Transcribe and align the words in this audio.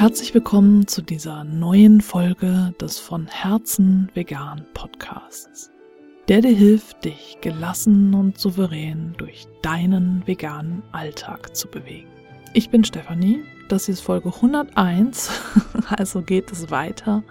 Herzlich 0.00 0.32
willkommen 0.32 0.86
zu 0.86 1.02
dieser 1.02 1.44
neuen 1.44 2.00
Folge 2.00 2.72
des 2.80 2.98
von 2.98 3.26
Herzen 3.26 4.10
vegan 4.14 4.64
Podcasts, 4.72 5.70
der 6.26 6.40
dir 6.40 6.56
hilft, 6.56 7.04
dich 7.04 7.36
gelassen 7.42 8.14
und 8.14 8.38
souverän 8.38 9.12
durch 9.18 9.46
deinen 9.60 10.26
veganen 10.26 10.82
Alltag 10.92 11.54
zu 11.54 11.68
bewegen. 11.68 12.08
Ich 12.54 12.70
bin 12.70 12.82
Stefanie, 12.82 13.44
das 13.68 13.84
hier 13.84 13.92
ist 13.92 14.00
Folge 14.00 14.32
101, 14.34 15.38
also 15.90 16.22
geht 16.22 16.50
es 16.50 16.70
weiter. 16.70 17.22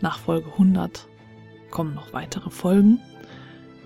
Nach 0.00 0.20
Folge 0.20 0.52
100 0.52 1.08
kommen 1.72 1.96
noch 1.96 2.12
weitere 2.12 2.50
Folgen. 2.50 3.00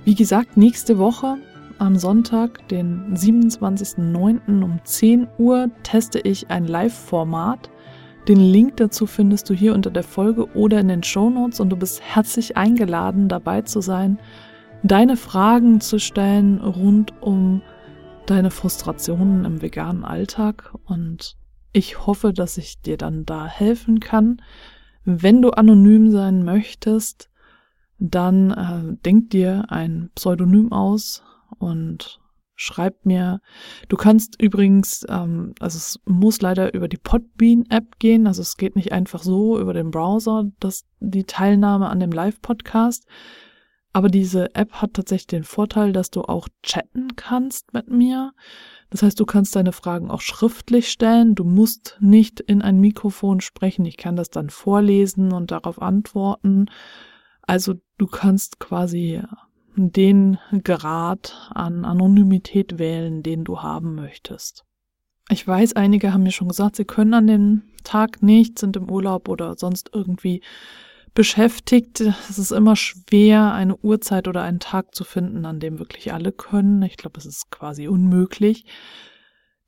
Wie 0.04 0.14
gesagt, 0.14 0.58
nächste 0.58 0.98
Woche 0.98 1.38
am 1.78 1.96
Sonntag, 1.96 2.68
den 2.68 3.16
27.09. 3.16 4.62
um 4.62 4.78
10 4.84 5.26
Uhr, 5.38 5.70
teste 5.84 6.18
ich 6.18 6.50
ein 6.50 6.66
Live-Format 6.66 7.70
den 8.28 8.40
Link 8.40 8.76
dazu 8.76 9.06
findest 9.06 9.48
du 9.50 9.54
hier 9.54 9.74
unter 9.74 9.90
der 9.90 10.02
Folge 10.02 10.48
oder 10.54 10.80
in 10.80 10.88
den 10.88 11.02
Show 11.02 11.30
Notes 11.30 11.60
und 11.60 11.70
du 11.70 11.76
bist 11.76 12.00
herzlich 12.02 12.56
eingeladen, 12.56 13.28
dabei 13.28 13.62
zu 13.62 13.80
sein, 13.80 14.18
deine 14.82 15.16
Fragen 15.16 15.80
zu 15.80 15.98
stellen 15.98 16.60
rund 16.60 17.12
um 17.22 17.62
deine 18.26 18.50
Frustrationen 18.50 19.44
im 19.44 19.62
veganen 19.62 20.04
Alltag 20.04 20.74
und 20.84 21.36
ich 21.72 22.06
hoffe, 22.06 22.32
dass 22.32 22.58
ich 22.58 22.80
dir 22.80 22.96
dann 22.96 23.24
da 23.24 23.46
helfen 23.46 24.00
kann. 24.00 24.42
Wenn 25.04 25.40
du 25.40 25.50
anonym 25.50 26.10
sein 26.10 26.44
möchtest, 26.44 27.30
dann 27.98 28.50
äh, 28.50 28.96
denk 29.04 29.30
dir 29.30 29.66
ein 29.68 30.10
Pseudonym 30.14 30.72
aus 30.72 31.22
und 31.58 32.19
schreib 32.60 33.06
mir. 33.06 33.40
Du 33.88 33.96
kannst 33.96 34.40
übrigens, 34.40 35.04
ähm, 35.08 35.54
also 35.60 35.78
es 35.78 35.98
muss 36.04 36.40
leider 36.42 36.74
über 36.74 36.88
die 36.88 36.98
Podbean-App 36.98 37.98
gehen, 37.98 38.26
also 38.26 38.42
es 38.42 38.56
geht 38.56 38.76
nicht 38.76 38.92
einfach 38.92 39.22
so 39.22 39.58
über 39.58 39.72
den 39.72 39.90
Browser, 39.90 40.44
dass 40.60 40.84
die 41.00 41.24
Teilnahme 41.24 41.88
an 41.88 42.00
dem 42.00 42.12
Live-Podcast. 42.12 43.06
Aber 43.92 44.08
diese 44.08 44.54
App 44.54 44.74
hat 44.74 44.94
tatsächlich 44.94 45.26
den 45.26 45.44
Vorteil, 45.44 45.92
dass 45.92 46.10
du 46.10 46.22
auch 46.22 46.48
chatten 46.62 47.16
kannst 47.16 47.72
mit 47.72 47.90
mir. 47.90 48.32
Das 48.90 49.02
heißt, 49.02 49.18
du 49.18 49.24
kannst 49.24 49.56
deine 49.56 49.72
Fragen 49.72 50.10
auch 50.10 50.20
schriftlich 50.20 50.90
stellen. 50.90 51.34
Du 51.34 51.44
musst 51.44 51.96
nicht 51.98 52.38
in 52.40 52.62
ein 52.62 52.78
Mikrofon 52.78 53.40
sprechen. 53.40 53.84
Ich 53.86 53.96
kann 53.96 54.14
das 54.14 54.30
dann 54.30 54.50
vorlesen 54.50 55.32
und 55.32 55.50
darauf 55.50 55.82
antworten. 55.82 56.66
Also 57.42 57.74
du 57.98 58.06
kannst 58.06 58.60
quasi 58.60 59.22
den 59.76 60.38
Grad 60.64 61.50
an 61.54 61.84
Anonymität 61.84 62.78
wählen, 62.78 63.22
den 63.22 63.44
du 63.44 63.62
haben 63.62 63.94
möchtest. 63.94 64.64
Ich 65.28 65.46
weiß, 65.46 65.74
einige 65.74 66.12
haben 66.12 66.24
mir 66.24 66.32
schon 66.32 66.48
gesagt, 66.48 66.76
sie 66.76 66.84
können 66.84 67.14
an 67.14 67.26
dem 67.26 67.62
Tag 67.84 68.22
nicht, 68.22 68.58
sind 68.58 68.76
im 68.76 68.90
Urlaub 68.90 69.28
oder 69.28 69.56
sonst 69.56 69.90
irgendwie 69.94 70.42
beschäftigt. 71.14 72.00
Es 72.00 72.38
ist 72.38 72.50
immer 72.50 72.76
schwer, 72.76 73.52
eine 73.52 73.76
Uhrzeit 73.76 74.28
oder 74.28 74.42
einen 74.42 74.60
Tag 74.60 74.94
zu 74.94 75.04
finden, 75.04 75.44
an 75.44 75.60
dem 75.60 75.78
wirklich 75.78 76.12
alle 76.12 76.32
können. 76.32 76.82
Ich 76.82 76.96
glaube, 76.96 77.18
es 77.18 77.26
ist 77.26 77.50
quasi 77.50 77.88
unmöglich. 77.88 78.64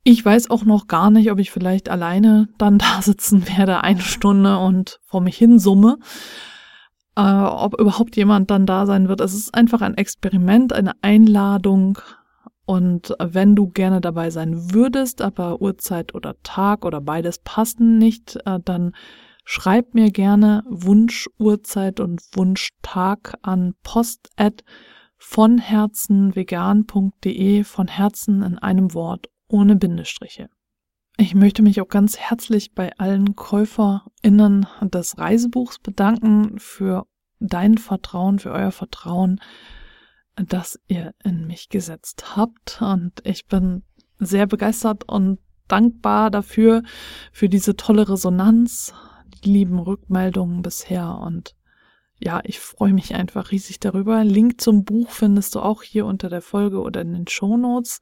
Ich 0.03 0.23
weiß 0.23 0.49
auch 0.49 0.65
noch 0.65 0.87
gar 0.87 1.09
nicht, 1.11 1.31
ob 1.31 1.39
ich 1.39 1.51
vielleicht 1.51 1.87
alleine 1.89 2.49
dann 2.57 2.77
da 2.79 3.01
sitzen 3.01 3.47
werde, 3.47 3.81
eine 3.83 4.01
Stunde 4.01 4.57
und 4.57 4.99
vor 5.05 5.21
mich 5.21 5.37
hin 5.37 5.59
summe 5.59 5.97
äh, 7.15 7.21
ob 7.21 7.79
überhaupt 7.79 8.15
jemand 8.15 8.51
dann 8.51 8.65
da 8.65 8.85
sein 8.85 9.07
wird. 9.07 9.21
Es 9.21 9.33
ist 9.33 9.53
einfach 9.53 9.81
ein 9.81 9.97
Experiment, 9.97 10.73
eine 10.73 10.93
Einladung. 11.01 11.99
Und 12.65 13.13
wenn 13.19 13.55
du 13.55 13.67
gerne 13.67 13.99
dabei 13.99 14.29
sein 14.29 14.73
würdest, 14.73 15.21
aber 15.21 15.61
Uhrzeit 15.61 16.15
oder 16.15 16.35
Tag 16.43 16.85
oder 16.85 17.01
beides 17.01 17.39
passen 17.39 17.97
nicht, 17.97 18.37
äh, 18.45 18.59
dann 18.63 18.95
schreib 19.43 19.93
mir 19.93 20.11
gerne 20.11 20.63
Wunsch 20.69 21.27
Uhrzeit 21.37 21.99
und 21.99 22.21
Wunschtag 22.33 23.33
an 23.41 23.73
post 23.83 24.29
at 24.37 24.63
von 25.17 25.57
herzenvegan.de 25.57 27.63
von 27.63 27.87
Herzen 27.87 28.43
in 28.43 28.57
einem 28.57 28.93
Wort 28.93 29.27
ohne 29.47 29.75
Bindestriche. 29.75 30.49
Ich 31.17 31.35
möchte 31.35 31.61
mich 31.61 31.79
auch 31.79 31.89
ganz 31.89 32.17
herzlich 32.17 32.73
bei 32.73 32.91
allen 32.97 33.35
KäuferInnen 33.35 34.65
des 34.81 35.17
Reisebuchs 35.17 35.77
bedanken 35.79 36.57
für 36.57 37.05
dein 37.39 37.77
Vertrauen, 37.77 38.39
für 38.39 38.51
euer 38.51 38.71
Vertrauen, 38.71 39.39
das 40.35 40.79
ihr 40.87 41.13
in 41.23 41.45
mich 41.45 41.69
gesetzt 41.69 42.35
habt. 42.35 42.81
Und 42.81 43.21
ich 43.25 43.45
bin 43.45 43.83
sehr 44.17 44.47
begeistert 44.47 45.03
und 45.07 45.39
dankbar 45.67 46.31
dafür, 46.31 46.81
für 47.31 47.47
diese 47.47 47.75
tolle 47.75 48.09
Resonanz, 48.09 48.93
die 49.43 49.51
lieben 49.51 49.79
Rückmeldungen 49.79 50.61
bisher 50.61 51.17
und 51.19 51.55
ja, 52.19 52.39
ich 52.45 52.59
freue 52.59 52.93
mich 52.93 53.15
einfach 53.15 53.51
riesig 53.51 53.79
darüber. 53.81 54.23
Link 54.23 54.61
zum 54.61 54.85
Buch 54.85 55.09
findest 55.09 55.55
du 55.55 55.59
auch 55.59 55.83
hier 55.83 56.05
unter 56.05 56.29
der 56.29 56.41
Folge 56.41 56.79
oder 56.79 57.01
in 57.01 57.11
den 57.11 57.27
Show 57.27 57.57
Notes. 57.57 57.99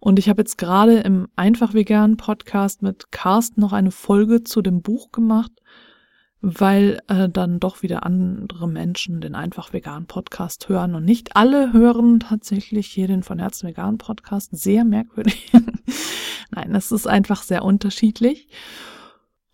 Und 0.00 0.18
ich 0.18 0.28
habe 0.28 0.42
jetzt 0.42 0.58
gerade 0.58 0.98
im 1.00 1.28
Einfach 1.34 1.74
Vegan 1.74 2.16
Podcast 2.16 2.82
mit 2.82 3.10
Carsten 3.10 3.60
noch 3.60 3.72
eine 3.72 3.90
Folge 3.90 4.44
zu 4.44 4.62
dem 4.62 4.80
Buch 4.80 5.10
gemacht, 5.10 5.52
weil 6.40 7.00
äh, 7.08 7.28
dann 7.28 7.58
doch 7.58 7.82
wieder 7.82 8.06
andere 8.06 8.68
Menschen 8.68 9.20
den 9.20 9.34
Einfach 9.34 9.72
Vegan 9.72 10.06
Podcast 10.06 10.68
hören 10.68 10.94
und 10.94 11.04
nicht 11.04 11.34
alle 11.36 11.72
hören 11.72 12.20
tatsächlich 12.20 12.86
hier 12.86 13.08
den 13.08 13.24
von 13.24 13.40
Herzen 13.40 13.68
Vegan 13.68 13.98
Podcast. 13.98 14.56
Sehr 14.56 14.84
merkwürdig. 14.84 15.50
Nein, 16.50 16.74
es 16.76 16.92
ist 16.92 17.08
einfach 17.08 17.42
sehr 17.42 17.64
unterschiedlich. 17.64 18.48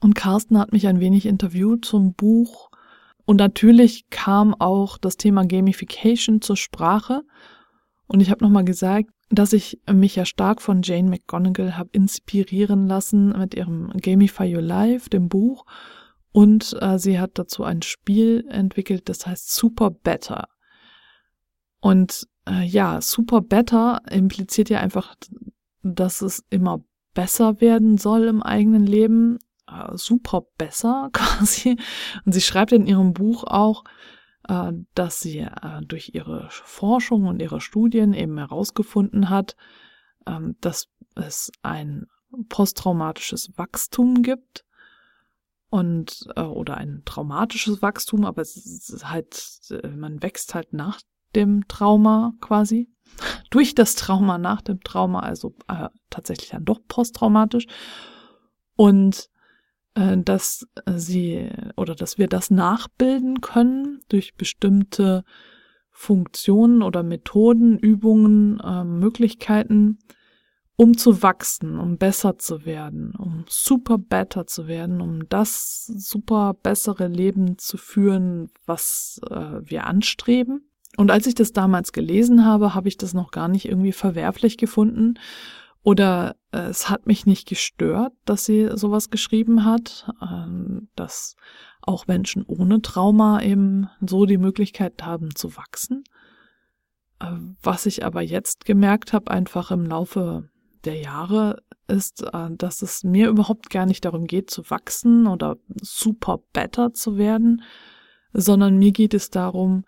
Und 0.01 0.15
Carsten 0.15 0.59
hat 0.59 0.73
mich 0.73 0.87
ein 0.87 1.01
wenig 1.01 1.25
interviewt 1.25 1.87
zum 1.87 2.13
Buch. 2.13 2.71
Und 3.25 3.39
natürlich 3.39 4.11
kam 4.11 4.55
auch 4.55 4.99
das 4.99 5.17
Thema 5.17 5.47
Gamification 5.47 6.43
zur 6.43 6.59
Sprache. 6.59 7.23
Und 8.07 8.21
ich 8.21 8.31
habe 8.31 8.45
nochmal 8.45 8.67
gesagt, 8.67 9.14
dass 9.35 9.53
ich 9.53 9.81
mich 9.91 10.17
ja 10.17 10.25
stark 10.25 10.61
von 10.61 10.83
Jane 10.83 11.09
McGonigal 11.09 11.77
habe 11.77 11.91
inspirieren 11.93 12.87
lassen 12.87 13.37
mit 13.39 13.55
ihrem 13.55 13.91
Gamify 13.95 14.55
Your 14.55 14.63
Life, 14.63 15.11
dem 15.11 15.29
Buch. 15.29 15.65
Und 16.33 16.77
äh, 16.81 16.99
sie 16.99 17.21
hat 17.21 17.39
dazu 17.39 17.65
ein 17.65 17.83
Spiel 17.83 18.45
entwickelt, 18.49 19.09
das 19.09 19.27
heißt 19.27 19.55
Super 19.55 19.91
Better. 19.91 20.49
Und 21.81 22.27
äh, 22.49 22.65
ja, 22.65 23.01
Super 23.01 23.41
Better 23.41 24.03
impliziert 24.11 24.69
ja 24.69 24.81
einfach, 24.81 25.15
dass 25.83 26.23
es 26.23 26.45
immer 26.51 26.83
besser 27.15 27.61
werden 27.61 27.99
soll 27.99 28.25
im 28.25 28.43
eigenen 28.43 28.87
Leben. 28.87 29.39
Äh, 29.69 29.97
super 29.97 30.43
besser 30.59 31.11
quasi. 31.13 31.77
Und 32.25 32.33
sie 32.33 32.41
schreibt 32.41 32.73
in 32.73 32.87
ihrem 32.87 33.13
Buch 33.13 33.45
auch, 33.45 33.85
dass 34.47 35.21
sie 35.21 35.39
äh, 35.39 35.81
durch 35.87 36.11
ihre 36.15 36.49
Forschung 36.51 37.27
und 37.27 37.41
ihre 37.41 37.61
Studien 37.61 38.13
eben 38.13 38.39
herausgefunden 38.39 39.31
hat, 39.31 39.57
ähm, 40.27 40.57
dass 40.61 40.89
es 41.15 41.51
ein 41.63 42.07
posttraumatisches 42.49 43.53
Wachstum 43.57 44.23
gibt 44.23 44.65
und 45.71 46.29
äh, 46.37 46.43
oder 46.43 46.77
ein 46.77 47.03
traumatisches 47.05 47.81
Wachstum, 47.81 48.25
aber 48.25 48.43
es 48.43 48.57
ist 48.57 49.09
halt, 49.09 49.61
man 49.97 50.23
wächst 50.23 50.55
halt 50.55 50.73
nach 50.73 51.01
dem 51.35 51.67
Trauma 51.69 52.35
quasi, 52.41 52.89
durch 53.51 53.75
das 53.75 53.95
Trauma, 53.95 54.39
nach 54.39 54.63
dem 54.63 54.81
Trauma, 54.81 55.21
also 55.21 55.55
äh, 55.69 55.89
tatsächlich 56.11 56.51
dann 56.51 56.65
doch 56.65 56.81
posttraumatisch. 56.87 57.67
Und 58.77 59.29
äh, 59.29 59.34
dass 59.95 60.67
sie 60.97 61.49
oder 61.77 61.95
dass 61.95 62.19
wir 62.19 62.27
das 62.27 62.51
nachbilden 62.51 63.41
können 63.41 64.01
durch 64.09 64.35
bestimmte 64.35 65.23
Funktionen 65.95 66.83
oder 66.83 67.05
Methoden, 67.05 67.79
Übungen, 67.79 68.59
äh, 68.59 68.83
Möglichkeiten, 68.83 69.99
um 70.77 70.97
zu 70.97 71.23
wachsen, 71.23 71.79
um 71.79 71.99
besser 71.99 72.37
zu 72.37 72.67
werden, 72.67 73.15
um 73.17 73.45
super 73.49 73.97
better 73.97 74.47
zu 74.47 74.67
werden, 74.67 75.01
um 75.01 75.29
das 75.29 75.87
super 75.87 76.55
bessere 76.61 77.07
Leben 77.07 77.59
zu 77.59 77.77
führen, 77.77 78.51
was 78.67 79.21
äh, 79.31 79.61
wir 79.63 79.87
anstreben. 79.87 80.69
Und 80.97 81.13
als 81.13 81.29
ich 81.29 81.37
das 81.37 81.53
damals 81.53 81.93
gelesen 81.93 82.45
habe, 82.45 82.75
habe 82.75 82.89
ich 82.89 82.97
das 82.97 83.15
noch 83.15 83.31
gar 83.31 83.49
nicht 83.49 83.67
irgendwie 83.67 83.93
verwerflich 83.93 84.59
gefunden 84.59 85.15
oder 85.85 86.31
äh, 86.31 86.35
es 86.57 86.89
hat 86.89 87.07
mich 87.07 87.27
nicht 87.27 87.49
gestört, 87.49 88.13
dass 88.25 88.45
sie 88.45 88.71
sowas 88.75 89.11
geschrieben 89.11 89.65
hat, 89.65 90.11
ähm, 90.23 90.89
dass 90.97 91.37
auch 91.83 92.07
Menschen 92.07 92.45
ohne 92.47 92.81
Trauma 92.83 93.43
eben 93.43 93.89
so 94.01 94.27
die 94.27 94.39
Möglichkeit 94.39 95.03
haben 95.05 95.35
zu 95.35 95.57
wachsen. 95.57 96.05
Äh, 97.21 97.33
was 97.63 97.87
ich 97.87 98.05
aber 98.05 98.23
jetzt 98.23 98.65
gemerkt 98.65 99.13
habe, 99.13 99.31
einfach 99.31 99.71
im 99.71 99.85
Laufe 99.85 100.49
der 100.85 100.97
Jahre, 100.97 101.63
ist, 101.89 102.23
äh, 102.23 102.51
dass 102.51 102.83
es 102.83 103.05
mir 103.05 103.29
überhaupt 103.29 103.71
gar 103.71 103.87
nicht 103.87 104.05
darum 104.05 104.27
geht, 104.27 104.51
zu 104.51 104.69
wachsen 104.71 105.27
oder 105.27 105.57
super 105.81 106.41
better 106.53 106.93
zu 106.95 107.19
werden, 107.19 107.63
sondern 108.33 108.79
mir 108.79 108.93
geht 108.93 109.15
es 109.15 109.31
darum, 109.31 109.85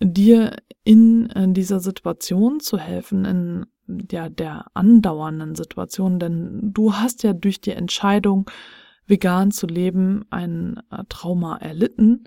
dir 0.00 0.56
in, 0.82 1.28
dieser 1.54 1.80
Situation 1.80 2.60
zu 2.60 2.78
helfen, 2.78 3.24
in 3.24 3.66
ja, 4.10 4.28
der 4.28 4.66
andauernden 4.74 5.54
Situation, 5.54 6.18
denn 6.18 6.72
du 6.72 6.94
hast 6.94 7.22
ja 7.22 7.32
durch 7.32 7.60
die 7.60 7.72
Entscheidung, 7.72 8.50
vegan 9.06 9.50
zu 9.50 9.66
leben 9.66 10.24
ein 10.30 10.80
äh, 10.90 11.04
Trauma 11.08 11.56
erlitten, 11.56 12.24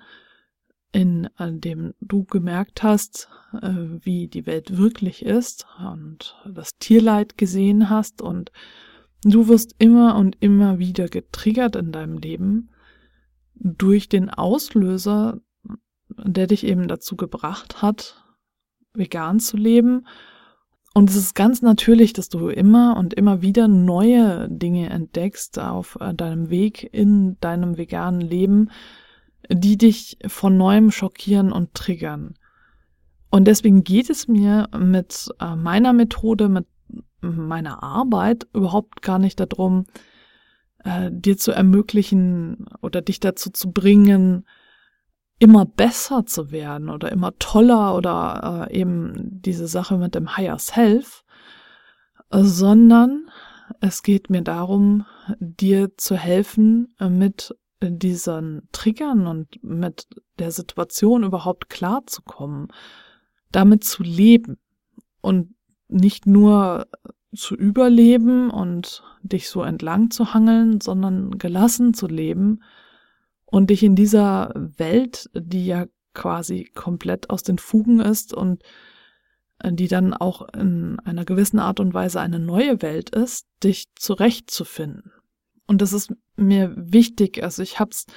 in 0.92 1.28
dem 1.40 1.96
du 2.02 2.24
gemerkt 2.24 2.84
hast, 2.84 3.28
äh, 3.62 3.72
wie 3.72 4.28
die 4.28 4.46
Welt 4.46 4.78
wirklich 4.78 5.26
ist 5.26 5.66
und 5.80 6.36
das 6.46 6.78
Tierleid 6.78 7.38
gesehen 7.38 7.90
hast 7.90 8.22
und 8.22 8.52
du 9.24 9.48
wirst 9.48 9.76
immer 9.80 10.16
und 10.16 10.38
immer 10.40 10.78
wieder 10.78 11.08
getriggert 11.08 11.76
in 11.76 11.92
deinem 11.92 12.18
Leben 12.20 12.70
durch 13.56 14.08
den 14.08 14.30
Auslöser, 14.30 15.40
der 16.10 16.48
dich 16.48 16.64
eben 16.64 16.88
dazu 16.88 17.16
gebracht 17.16 17.82
hat, 17.82 18.24
vegan 18.94 19.40
zu 19.40 19.58
leben. 19.58 20.06
Und 20.94 21.10
es 21.10 21.16
ist 21.16 21.34
ganz 21.34 21.64
natürlich, 21.64 22.14
dass 22.14 22.30
du 22.30 22.50
immer 22.50 22.96
und 22.98 23.16
immer 23.16 23.42
wieder 23.42 23.68
neue 23.68 24.48
Dinge 24.50 24.90
entdeckst 24.92 25.58
auf 25.58 25.98
äh, 26.00 26.14
deinem 26.14 26.52
Weg 26.52 26.88
in 26.94 27.38
deinem 27.40 27.78
veganen 27.78 28.22
Leben, 28.22 28.70
die 29.50 29.78
dich 29.78 30.20
von 30.28 30.56
neuem 30.56 30.92
schockieren 30.92 31.52
und 31.52 31.74
triggern. 31.74 32.36
Und 33.32 33.46
deswegen 33.46 33.84
geht 33.84 34.12
es 34.12 34.28
mir 34.28 34.70
mit 34.78 35.30
äh, 35.40 35.56
meiner 35.56 35.94
Methode, 35.94 36.48
mit 36.48 36.68
meiner 37.22 37.82
Arbeit 37.82 38.48
überhaupt 38.54 39.02
gar 39.02 39.18
nicht 39.18 39.40
darum, 39.40 39.86
äh, 40.84 41.10
dir 41.12 41.38
zu 41.38 41.52
ermöglichen 41.52 42.68
oder 42.82 43.02
dich 43.02 43.20
dazu 43.20 43.50
zu 43.50 43.72
bringen, 43.72 44.46
immer 45.40 45.66
besser 45.66 46.26
zu 46.26 46.52
werden 46.52 46.90
oder 46.90 47.12
immer 47.12 47.38
toller 47.40 47.96
oder 47.96 48.68
äh, 48.70 48.80
eben 48.80 49.42
diese 49.42 49.68
Sache 49.68 49.98
mit 49.98 50.16
dem 50.16 50.38
Higher 50.38 50.60
Self, 50.60 51.24
sondern 52.32 53.30
es 53.80 54.04
geht 54.04 54.30
mir 54.30 54.42
darum, 54.42 55.06
dir 55.40 55.98
zu 55.98 56.16
helfen, 56.16 56.94
äh, 57.00 57.10
mit 57.10 57.56
diesen 57.82 58.70
Triggern 58.72 59.28
und 59.28 59.62
mit 59.62 60.08
der 60.40 60.52
Situation 60.52 61.24
überhaupt 61.24 61.70
klarzukommen, 61.70 62.70
damit 63.52 63.84
zu 63.84 64.04
leben 64.04 64.58
und 65.22 65.54
nicht 65.90 66.26
nur 66.26 66.88
zu 67.36 67.56
überleben 67.56 68.50
und 68.50 69.04
dich 69.22 69.50
so 69.50 69.64
entlang 69.64 70.12
zu 70.12 70.34
hangeln, 70.34 70.80
sondern 70.80 71.38
gelassen 71.38 71.94
zu 71.94 72.08
leben 72.08 72.62
und 73.54 73.70
dich 73.70 73.84
in 73.84 73.96
dieser 73.96 74.52
Welt, 74.56 75.30
die 75.36 75.68
ja 75.68 75.86
quasi 76.16 76.72
komplett 76.74 77.30
aus 77.30 77.44
den 77.44 77.60
Fugen 77.60 78.00
ist 78.00 78.34
und 78.34 78.64
äh, 79.60 79.72
die 79.72 79.88
dann 79.88 80.16
auch 80.16 80.50
in 80.56 81.00
einer 81.02 81.24
gewissen 81.24 81.60
Art 81.60 81.80
und 81.80 81.94
Weise 81.94 82.20
eine 82.20 82.40
neue 82.40 82.82
Welt 82.82 83.12
ist, 83.12 83.46
dich 83.64 83.94
zurechtzufinden. 83.94 85.12
Und 85.68 85.84
das 85.84 85.94
ist 85.94 86.12
mir 86.36 86.74
wichtig. 86.76 87.44
Also 87.44 87.62
ich 87.62 87.80
habe 87.80 87.92
es 87.92 88.08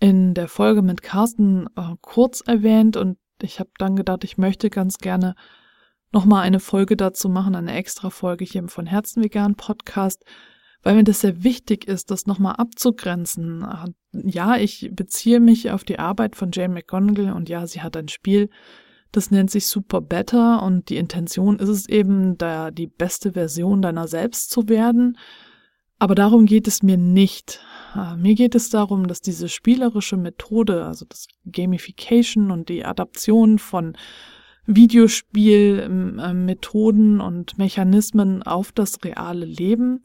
in 0.00 0.32
der 0.32 0.48
Folge 0.48 0.80
mit 0.80 1.02
Carsten 1.02 1.66
äh, 1.76 1.94
kurz 2.00 2.40
erwähnt 2.40 2.96
und 2.96 3.18
ich 3.42 3.60
habe 3.60 3.70
dann 3.76 3.94
gedacht, 3.94 4.24
ich 4.24 4.38
möchte 4.38 4.70
ganz 4.70 4.96
gerne 4.96 5.34
nochmal 6.12 6.44
eine 6.44 6.60
Folge 6.60 6.96
dazu 6.96 7.28
machen, 7.28 7.56
eine 7.56 7.74
extra 7.74 8.08
Folge 8.08 8.46
hier 8.46 8.62
im 8.62 8.70
Von 8.70 8.86
Herzen 8.86 9.22
Vegan 9.22 9.54
Podcast, 9.54 10.24
weil 10.82 10.94
mir 10.94 11.04
das 11.04 11.20
sehr 11.20 11.42
wichtig 11.42 11.88
ist, 11.88 12.10
das 12.10 12.26
nochmal 12.26 12.56
abzugrenzen. 12.56 13.66
Ja, 14.12 14.56
ich 14.56 14.90
beziehe 14.92 15.40
mich 15.40 15.70
auf 15.70 15.84
die 15.84 15.98
Arbeit 15.98 16.36
von 16.36 16.50
Jane 16.52 16.74
McGonigal 16.74 17.32
und 17.32 17.48
ja, 17.48 17.66
sie 17.66 17.82
hat 17.82 17.96
ein 17.96 18.08
Spiel, 18.08 18.50
das 19.12 19.30
nennt 19.30 19.50
sich 19.50 19.66
Super 19.66 20.00
Better 20.00 20.62
und 20.62 20.90
die 20.90 20.96
Intention 20.96 21.58
ist 21.58 21.68
es 21.68 21.88
eben, 21.88 22.36
da 22.38 22.70
die 22.70 22.86
beste 22.86 23.32
Version 23.32 23.82
deiner 23.82 24.08
selbst 24.08 24.50
zu 24.50 24.68
werden. 24.68 25.18
Aber 25.98 26.14
darum 26.14 26.44
geht 26.44 26.68
es 26.68 26.82
mir 26.82 26.98
nicht. 26.98 27.64
Mir 28.18 28.34
geht 28.34 28.54
es 28.54 28.68
darum, 28.68 29.08
dass 29.08 29.22
diese 29.22 29.48
spielerische 29.48 30.18
Methode, 30.18 30.84
also 30.84 31.06
das 31.08 31.26
Gamification 31.50 32.50
und 32.50 32.68
die 32.68 32.84
Adaption 32.84 33.58
von 33.58 33.96
Videospielmethoden 34.66 37.14
ähm, 37.14 37.20
und 37.20 37.56
Mechanismen 37.56 38.42
auf 38.42 38.72
das 38.72 39.02
reale 39.04 39.46
Leben 39.46 40.04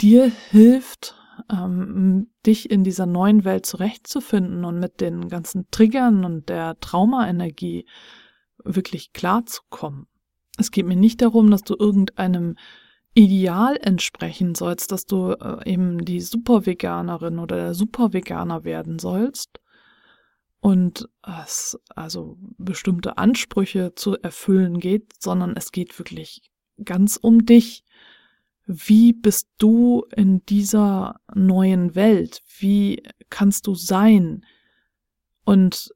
dir 0.00 0.30
hilft, 0.50 1.14
ähm, 1.50 2.30
dich 2.46 2.70
in 2.70 2.84
dieser 2.84 3.06
neuen 3.06 3.44
Welt 3.44 3.66
zurechtzufinden 3.66 4.64
und 4.64 4.78
mit 4.78 5.00
den 5.00 5.28
ganzen 5.28 5.70
Triggern 5.70 6.24
und 6.24 6.48
der 6.48 6.78
Traumaenergie 6.80 7.86
wirklich 8.64 9.12
klarzukommen. 9.12 10.06
Es 10.58 10.70
geht 10.70 10.86
mir 10.86 10.96
nicht 10.96 11.22
darum, 11.22 11.50
dass 11.50 11.62
du 11.62 11.74
irgendeinem 11.78 12.56
Ideal 13.14 13.76
entsprechen 13.76 14.54
sollst, 14.54 14.92
dass 14.92 15.04
du 15.04 15.32
äh, 15.32 15.70
eben 15.70 16.04
die 16.04 16.20
Superveganerin 16.20 17.38
oder 17.38 17.56
der 17.56 17.74
Superveganer 17.74 18.64
werden 18.64 18.98
sollst, 18.98 19.60
und 20.62 21.08
es 21.44 21.76
also 21.96 22.38
bestimmte 22.56 23.18
Ansprüche 23.18 23.96
zu 23.96 24.16
erfüllen 24.18 24.78
geht, 24.78 25.12
sondern 25.20 25.56
es 25.56 25.72
geht 25.72 25.98
wirklich 25.98 26.40
ganz 26.84 27.16
um 27.20 27.44
dich. 27.44 27.82
Wie 28.66 29.12
bist 29.12 29.48
du 29.58 30.04
in 30.14 30.44
dieser 30.46 31.20
neuen 31.34 31.94
Welt? 31.94 32.42
Wie 32.58 33.02
kannst 33.28 33.66
du 33.66 33.74
sein? 33.74 34.44
Und 35.44 35.92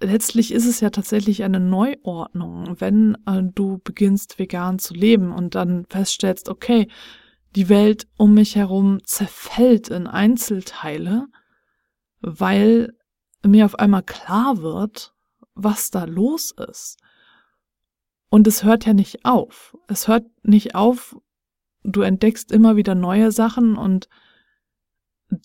letztlich 0.00 0.52
ist 0.52 0.66
es 0.66 0.80
ja 0.80 0.90
tatsächlich 0.90 1.42
eine 1.42 1.60
Neuordnung, 1.60 2.80
wenn 2.80 3.16
äh, 3.26 3.42
du 3.42 3.78
beginnst 3.78 4.38
vegan 4.38 4.78
zu 4.78 4.94
leben 4.94 5.32
und 5.32 5.54
dann 5.54 5.86
feststellst, 5.88 6.48
okay, 6.48 6.88
die 7.54 7.68
Welt 7.68 8.06
um 8.18 8.34
mich 8.34 8.56
herum 8.56 9.02
zerfällt 9.04 9.88
in 9.88 10.06
Einzelteile, 10.06 11.26
weil 12.20 12.94
mir 13.42 13.64
auf 13.64 13.78
einmal 13.78 14.02
klar 14.02 14.58
wird, 14.58 15.14
was 15.54 15.90
da 15.90 16.04
los 16.04 16.54
ist. 16.68 16.98
Und 18.28 18.46
es 18.46 18.64
hört 18.64 18.84
ja 18.84 18.92
nicht 18.92 19.24
auf. 19.24 19.76
Es 19.88 20.08
hört 20.08 20.26
nicht 20.42 20.74
auf. 20.74 21.16
Du 21.86 22.02
entdeckst 22.02 22.50
immer 22.50 22.76
wieder 22.76 22.94
neue 22.94 23.30
Sachen 23.30 23.76
und 23.76 24.08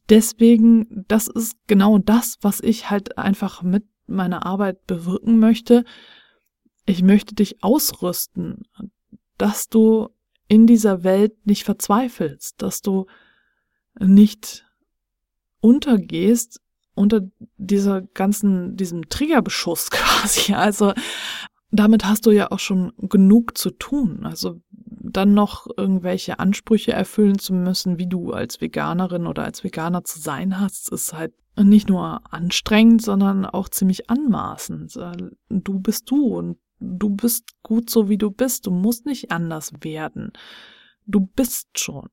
deswegen, 0.10 1.06
das 1.08 1.28
ist 1.28 1.56
genau 1.68 1.98
das, 1.98 2.38
was 2.42 2.60
ich 2.62 2.90
halt 2.90 3.18
einfach 3.18 3.62
mit 3.64 3.86
meiner 4.08 4.46
Arbeit 4.46 4.86
bewirken 4.88 5.40
möchte. 5.40 5.86
Ich 6.86 7.04
möchte 7.04 7.36
dich 7.36 7.64
ausrüsten, 7.64 8.64
dass 9.38 9.70
du 9.70 10.10
in 10.48 10.68
dieser 10.68 11.04
Welt 11.04 11.46
nicht 11.46 11.64
verzweifelst, 11.64 12.62
dass 12.62 12.82
du 12.82 13.06
nicht 14.00 14.66
untergehst 15.62 16.60
unter 16.94 17.22
dieser 17.58 18.02
ganzen, 18.02 18.76
diesem 18.76 19.08
Triggerbeschuss 19.10 19.90
quasi. 19.92 20.54
Also 20.54 20.94
damit 21.72 22.06
hast 22.06 22.26
du 22.26 22.32
ja 22.32 22.52
auch 22.52 22.60
schon 22.60 22.92
genug 22.98 23.58
zu 23.58 23.72
tun. 23.72 24.26
Also 24.26 24.62
dann 25.12 25.34
noch 25.34 25.68
irgendwelche 25.78 26.40
Ansprüche 26.40 26.94
erfüllen 26.94 27.40
zu 27.40 27.54
müssen, 27.54 27.98
wie 27.98 28.08
du 28.08 28.32
als 28.32 28.62
Veganerin 28.62 29.28
oder 29.28 29.44
als 29.44 29.64
Veganer 29.64 30.04
zu 30.04 30.20
sein 30.20 30.60
hast, 30.60 30.92
ist 30.92 31.14
halt 31.14 31.34
nicht 31.58 31.90
nur 31.90 32.22
anstrengend, 32.34 33.02
sondern 33.02 33.46
auch 33.46 33.70
ziemlich 33.70 34.10
anmaßend. 34.10 34.98
Du 35.50 35.80
bist 35.80 36.10
du 36.10 36.38
und 36.38 36.58
du 36.80 37.10
bist 37.10 37.50
gut 37.64 37.90
so, 37.90 38.10
wie 38.10 38.18
du 38.18 38.32
bist. 38.32 38.66
Du 38.66 38.72
musst 38.72 39.06
nicht 39.06 39.32
anders 39.32 39.72
werden. 39.82 40.32
Du 41.06 41.22
bist 41.22 41.78
schon. 41.78 42.08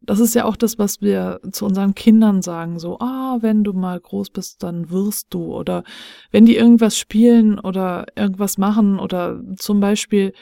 Das 0.00 0.20
ist 0.20 0.34
ja 0.34 0.44
auch 0.44 0.56
das, 0.56 0.78
was 0.78 1.00
wir 1.00 1.40
zu 1.50 1.66
unseren 1.66 1.94
Kindern 1.94 2.40
sagen, 2.40 2.78
so, 2.78 2.98
ah, 3.00 3.38
wenn 3.40 3.64
du 3.64 3.72
mal 3.72 3.98
groß 3.98 4.30
bist, 4.30 4.62
dann 4.62 4.90
wirst 4.90 5.26
du. 5.30 5.54
Oder 5.54 5.82
wenn 6.30 6.46
die 6.46 6.56
irgendwas 6.56 6.96
spielen 6.96 7.58
oder 7.58 8.06
irgendwas 8.16 8.58
machen 8.58 9.00
oder 9.00 9.42
zum 9.56 9.80
Beispiel, 9.80 10.32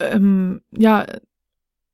ähm, 0.00 0.62
ja, 0.76 1.06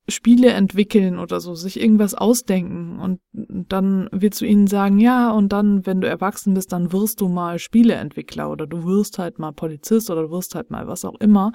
Spiele 0.09 0.51
entwickeln 0.51 1.19
oder 1.19 1.41
so, 1.41 1.55
sich 1.55 1.81
irgendwas 1.81 2.15
ausdenken 2.15 2.99
und 2.99 3.21
dann 3.33 4.09
willst 4.11 4.41
du 4.41 4.45
ihnen 4.45 4.67
sagen, 4.67 4.99
ja, 4.99 5.31
und 5.31 5.51
dann, 5.51 5.87
wenn 5.87 6.01
du 6.01 6.09
erwachsen 6.09 6.55
bist, 6.55 6.73
dann 6.73 6.93
wirst 6.93 7.21
du 7.21 7.29
mal 7.29 7.59
Spieleentwickler 7.59 8.51
oder 8.51 8.67
du 8.67 8.85
wirst 8.85 9.19
halt 9.19 9.39
mal 9.39 9.53
Polizist 9.53 10.11
oder 10.11 10.23
du 10.23 10.31
wirst 10.31 10.57
halt 10.57 10.71
mal 10.71 10.89
was 10.89 11.05
auch 11.05 11.21
immer. 11.21 11.53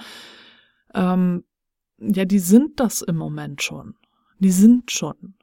Ähm, 0.94 1.44
ja, 2.00 2.24
die 2.24 2.39
sind 2.39 2.80
das 2.80 3.01
im 3.01 3.18
Moment 3.18 3.62
schon 3.62 3.96
die 4.39 4.51
sind 4.51 4.92
schon. 4.92 5.36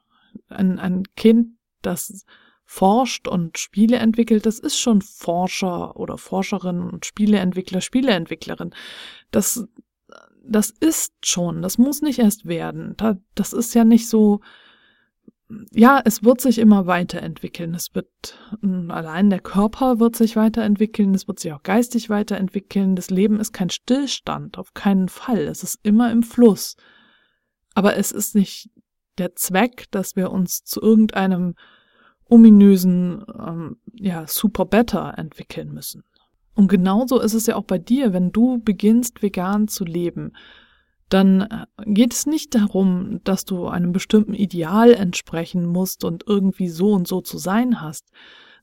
Ein, 0.49 0.79
ein 0.79 1.03
Kind, 1.15 1.57
das 1.81 2.25
forscht 2.65 3.27
und 3.27 3.57
Spiele 3.57 3.97
entwickelt, 3.97 4.45
das 4.45 4.59
ist 4.59 4.79
schon 4.79 5.01
Forscher 5.01 5.95
oder 5.97 6.17
Forscherin 6.17 6.81
und 6.81 7.05
Spieleentwickler, 7.05 7.81
Spieleentwicklerin. 7.81 8.71
Das, 9.31 9.67
das 10.47 10.69
ist 10.69 11.13
schon, 11.23 11.61
das 11.61 11.77
muss 11.77 12.01
nicht 12.01 12.19
erst 12.19 12.45
werden. 12.45 12.95
Das 13.35 13.53
ist 13.53 13.73
ja 13.73 13.83
nicht 13.83 14.09
so, 14.09 14.41
ja, 15.71 16.01
es 16.03 16.23
wird 16.23 16.41
sich 16.41 16.57
immer 16.57 16.87
weiterentwickeln. 16.87 17.75
Es 17.75 17.93
wird, 17.93 18.09
allein 18.61 19.29
der 19.29 19.39
Körper 19.39 19.99
wird 19.99 20.15
sich 20.15 20.35
weiterentwickeln, 20.35 21.13
es 21.13 21.27
wird 21.27 21.39
sich 21.39 21.53
auch 21.53 21.63
geistig 21.63 22.09
weiterentwickeln. 22.09 22.95
Das 22.95 23.09
Leben 23.09 23.39
ist 23.39 23.53
kein 23.53 23.69
Stillstand, 23.69 24.57
auf 24.57 24.73
keinen 24.73 25.09
Fall. 25.09 25.41
Es 25.41 25.63
ist 25.63 25.79
immer 25.83 26.11
im 26.11 26.23
Fluss. 26.23 26.75
Aber 27.73 27.95
es 27.97 28.11
ist 28.11 28.35
nicht 28.35 28.69
der 29.17 29.35
Zweck, 29.35 29.85
dass 29.91 30.15
wir 30.15 30.31
uns 30.31 30.63
zu 30.63 30.81
irgendeinem 30.81 31.55
ominösen 32.27 33.23
ähm, 33.37 33.77
ja, 33.93 34.25
Super 34.27 34.65
Better 34.65 35.13
entwickeln 35.17 35.71
müssen. 35.71 36.03
Und 36.55 36.69
genauso 36.69 37.19
ist 37.19 37.33
es 37.33 37.45
ja 37.47 37.55
auch 37.55 37.65
bei 37.65 37.77
dir, 37.77 38.13
wenn 38.13 38.31
du 38.31 38.59
beginnst, 38.59 39.21
vegan 39.21 39.67
zu 39.67 39.83
leben, 39.83 40.31
dann 41.09 41.41
äh, 41.41 41.65
geht 41.85 42.13
es 42.13 42.25
nicht 42.25 42.55
darum, 42.55 43.19
dass 43.23 43.45
du 43.45 43.67
einem 43.67 43.91
bestimmten 43.91 44.33
Ideal 44.33 44.93
entsprechen 44.93 45.65
musst 45.65 46.03
und 46.03 46.23
irgendwie 46.27 46.69
so 46.69 46.93
und 46.93 47.07
so 47.07 47.21
zu 47.21 47.37
sein 47.37 47.81
hast, 47.81 48.09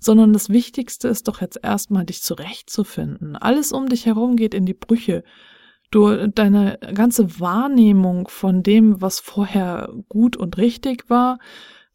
sondern 0.01 0.33
das 0.33 0.49
Wichtigste 0.49 1.09
ist 1.09 1.29
doch 1.29 1.41
jetzt 1.41 1.61
erstmal, 1.63 2.05
dich 2.05 2.23
zurechtzufinden. 2.23 3.37
Alles 3.37 3.73
um 3.73 3.89
dich 3.89 4.07
herum 4.07 4.37
geht 4.37 4.55
in 4.55 4.67
die 4.67 4.75
Brüche. 4.75 5.23
Du, 5.91 6.27
deine 6.29 6.79
ganze 6.95 7.39
Wahrnehmung 7.39 8.27
von 8.27 8.63
dem, 8.63 9.01
was 9.01 9.21
vorher 9.21 9.93
gut 10.09 10.37
und 10.37 10.57
richtig 10.57 11.09
war, 11.11 11.39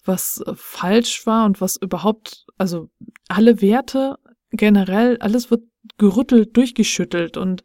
was 0.06 0.42
falsch 0.54 1.26
war 1.26 1.46
und 1.46 1.60
was 1.60 1.76
überhaupt, 1.76 2.46
also 2.58 2.90
alle 3.28 3.62
Werte 3.62 4.18
generell, 4.52 5.18
alles 5.18 5.52
wird 5.52 5.64
gerüttelt, 5.98 6.56
durchgeschüttelt 6.56 7.38
und 7.38 7.64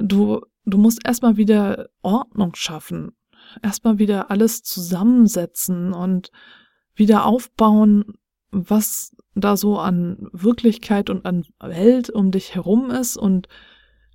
du, 0.00 0.40
du 0.64 0.78
musst 0.78 1.00
erstmal 1.04 1.36
wieder 1.36 1.88
Ordnung 2.02 2.54
schaffen, 2.54 3.12
erstmal 3.62 3.98
wieder 3.98 4.30
alles 4.30 4.62
zusammensetzen 4.62 5.92
und 5.92 6.30
wieder 6.94 7.24
aufbauen, 7.24 8.14
was 8.50 9.14
da 9.34 9.56
so 9.56 9.78
an 9.78 10.28
Wirklichkeit 10.32 11.10
und 11.10 11.24
an 11.24 11.44
Welt 11.60 12.10
um 12.10 12.30
dich 12.30 12.54
herum 12.54 12.90
ist 12.90 13.16
und 13.16 13.48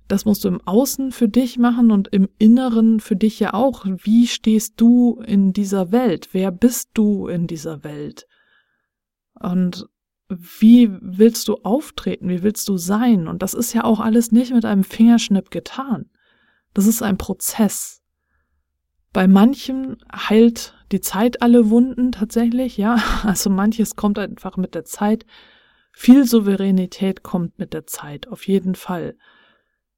das 0.06 0.26
musst 0.26 0.44
du 0.44 0.48
im 0.48 0.60
Außen 0.60 1.12
für 1.12 1.28
dich 1.28 1.58
machen 1.58 1.90
und 1.90 2.08
im 2.08 2.28
Inneren 2.38 3.00
für 3.00 3.16
dich 3.16 3.40
ja 3.40 3.54
auch. 3.54 3.86
Wie 3.86 4.26
stehst 4.26 4.74
du 4.76 5.22
in 5.26 5.54
dieser 5.54 5.92
Welt? 5.92 6.28
Wer 6.32 6.50
bist 6.52 6.90
du 6.92 7.26
in 7.26 7.46
dieser 7.46 7.84
Welt? 7.84 8.26
Und 9.40 9.88
wie 10.28 10.90
willst 11.00 11.48
du 11.48 11.56
auftreten? 11.62 12.28
Wie 12.28 12.42
willst 12.42 12.68
du 12.68 12.76
sein? 12.76 13.28
Und 13.28 13.42
das 13.42 13.54
ist 13.54 13.72
ja 13.72 13.84
auch 13.84 14.00
alles 14.00 14.32
nicht 14.32 14.52
mit 14.52 14.64
einem 14.64 14.84
Fingerschnipp 14.84 15.50
getan. 15.50 16.10
Das 16.72 16.86
ist 16.86 17.02
ein 17.02 17.18
Prozess. 17.18 18.02
Bei 19.12 19.28
manchen 19.28 19.98
heilt 20.12 20.74
die 20.90 21.00
Zeit 21.00 21.42
alle 21.42 21.70
Wunden 21.70 22.12
tatsächlich, 22.12 22.76
ja. 22.76 22.96
Also 23.22 23.50
manches 23.50 23.96
kommt 23.96 24.18
einfach 24.18 24.56
mit 24.56 24.74
der 24.74 24.84
Zeit. 24.84 25.24
Viel 25.92 26.26
Souveränität 26.26 27.22
kommt 27.22 27.58
mit 27.58 27.72
der 27.72 27.86
Zeit, 27.86 28.26
auf 28.26 28.46
jeden 28.48 28.74
Fall. 28.74 29.16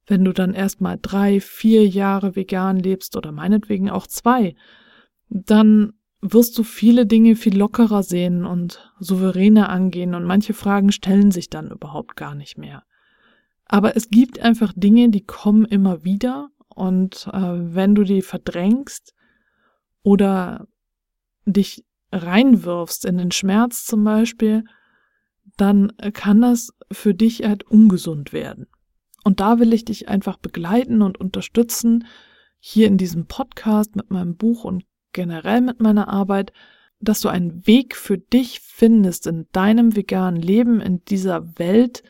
Wenn 0.05 0.23
du 0.23 0.31
dann 0.31 0.53
erstmal 0.53 0.99
drei, 1.01 1.41
vier 1.41 1.87
Jahre 1.87 2.35
vegan 2.35 2.77
lebst 2.77 3.17
oder 3.17 3.31
meinetwegen 3.31 3.89
auch 3.89 4.05
zwei, 4.05 4.55
dann 5.29 5.93
wirst 6.21 6.57
du 6.57 6.63
viele 6.63 7.05
Dinge 7.05 7.35
viel 7.35 7.57
lockerer 7.57 8.03
sehen 8.03 8.45
und 8.45 8.91
souveräner 8.99 9.69
angehen 9.69 10.15
und 10.15 10.23
manche 10.23 10.53
Fragen 10.53 10.91
stellen 10.91 11.31
sich 11.31 11.49
dann 11.49 11.69
überhaupt 11.69 12.15
gar 12.15 12.35
nicht 12.35 12.57
mehr. 12.57 12.83
Aber 13.65 13.95
es 13.95 14.09
gibt 14.09 14.39
einfach 14.39 14.73
Dinge, 14.75 15.09
die 15.09 15.25
kommen 15.25 15.65
immer 15.65 16.03
wieder 16.03 16.49
und 16.69 17.27
äh, 17.33 17.39
wenn 17.75 17.95
du 17.95 18.03
die 18.03 18.21
verdrängst 18.21 19.13
oder 20.03 20.67
dich 21.45 21.85
reinwirfst 22.11 23.05
in 23.05 23.17
den 23.17 23.31
Schmerz 23.31 23.85
zum 23.85 24.03
Beispiel, 24.03 24.63
dann 25.57 25.91
kann 26.13 26.41
das 26.41 26.71
für 26.91 27.13
dich 27.13 27.43
halt 27.43 27.63
ungesund 27.63 28.31
werden. 28.31 28.67
Und 29.23 29.39
da 29.39 29.59
will 29.59 29.73
ich 29.73 29.83
dich 29.85 30.07
einfach 30.07 30.37
begleiten 30.37 31.01
und 31.01 31.19
unterstützen, 31.19 32.05
hier 32.59 32.87
in 32.87 32.97
diesem 32.97 33.27
Podcast 33.27 33.95
mit 33.95 34.09
meinem 34.09 34.35
Buch 34.35 34.63
und 34.63 34.85
generell 35.17 35.61
mit 35.61 35.81
meiner 35.81 36.09
Arbeit, 36.09 36.53
dass 36.99 37.21
du 37.21 37.27
einen 37.27 37.65
Weg 37.65 37.95
für 37.95 38.19
dich 38.19 38.59
findest 38.59 39.25
in 39.25 39.47
deinem 39.51 39.95
veganen 39.95 40.39
Leben, 40.39 40.79
in 40.79 41.03
dieser 41.05 41.57
Welt, 41.57 42.03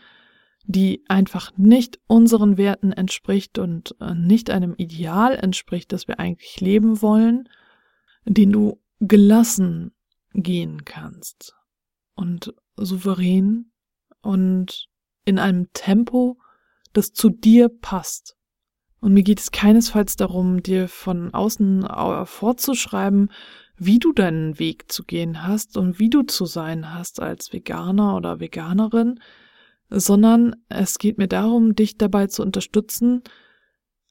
die 0.66 1.06
einfach 1.08 1.54
nicht 1.56 2.02
unseren 2.08 2.58
Werten 2.58 2.92
entspricht 2.92 3.60
und 3.60 3.96
äh, 4.02 4.14
nicht 4.14 4.50
einem 4.50 4.76
Ideal 4.76 5.36
entspricht, 5.36 5.94
das 5.94 6.10
wir 6.10 6.20
eigentlich 6.20 6.60
leben 6.60 7.02
wollen, 7.02 7.48
den 8.26 8.52
du 8.52 8.82
gelassen 9.00 9.94
gehen 10.34 10.84
kannst 10.84 11.56
und 12.14 12.54
souverän 12.76 13.72
und 14.22 14.90
in 15.24 15.40
einem 15.40 15.72
Tempo, 15.72 16.38
das 16.92 17.14
zu 17.14 17.30
dir 17.30 17.70
passt. 17.70 18.37
Und 19.00 19.14
mir 19.14 19.24
geht 19.24 19.40
es 19.40 19.52
keinesfalls 19.52 20.16
darum, 20.16 20.64
dir 20.64 20.88
von 20.88 21.34
außen 21.34 21.88
vorzuschreiben, 22.26 23.32
wie 23.78 24.00
du 24.00 24.12
deinen 24.12 24.58
Weg 24.58 24.92
zu 24.92 25.04
gehen 25.04 25.46
hast 25.46 25.78
und 25.78 26.00
wie 26.00 26.10
du 26.10 26.24
zu 26.24 26.46
sein 26.46 26.94
hast 26.94 27.22
als 27.22 27.54
Veganer 27.54 28.16
oder 28.16 28.40
Veganerin, 28.40 29.20
sondern 29.90 30.56
es 30.68 30.98
geht 30.98 31.18
mir 31.18 31.28
darum, 31.28 31.76
dich 31.76 31.98
dabei 31.98 32.28
zu 32.28 32.42
unterstützen, 32.42 33.22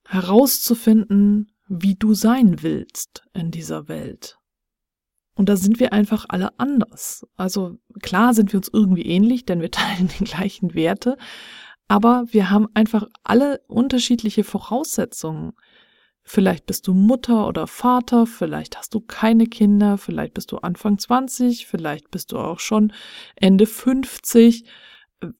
herauszufinden, 0.06 1.50
wie 1.68 1.96
du 1.96 2.14
sein 2.14 2.62
willst 2.62 3.24
in 3.34 3.50
dieser 3.50 3.88
Welt. 3.88 4.38
Und 5.34 5.48
da 5.48 5.56
sind 5.56 5.80
wir 5.80 5.92
einfach 5.92 6.24
alle 6.28 6.58
anders. 6.58 7.26
Also 7.36 7.78
klar 8.00 8.32
sind 8.32 8.52
wir 8.52 8.58
uns 8.58 8.70
irgendwie 8.72 9.04
ähnlich, 9.04 9.44
denn 9.44 9.60
wir 9.60 9.70
teilen 9.72 10.08
die 10.18 10.24
gleichen 10.24 10.74
Werte, 10.74 11.18
aber 11.88 12.24
wir 12.30 12.50
haben 12.50 12.68
einfach 12.74 13.06
alle 13.22 13.60
unterschiedliche 13.68 14.44
Voraussetzungen. 14.44 15.52
Vielleicht 16.22 16.66
bist 16.66 16.88
du 16.88 16.94
Mutter 16.94 17.46
oder 17.46 17.66
Vater, 17.68 18.26
vielleicht 18.26 18.76
hast 18.76 18.94
du 18.94 19.00
keine 19.00 19.46
Kinder, 19.46 19.96
vielleicht 19.96 20.34
bist 20.34 20.50
du 20.50 20.58
Anfang 20.58 20.98
20, 20.98 21.66
vielleicht 21.66 22.10
bist 22.10 22.32
du 22.32 22.38
auch 22.38 22.58
schon 22.58 22.92
Ende 23.36 23.66
50 23.66 24.64